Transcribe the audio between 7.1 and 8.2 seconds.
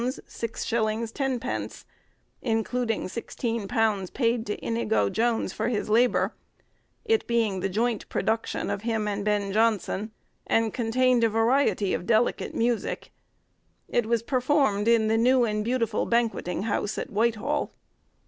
being the joint